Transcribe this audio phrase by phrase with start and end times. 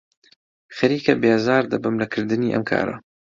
[0.75, 2.95] خەریکە بێزار دەبم لە کردنی ئەم کارە.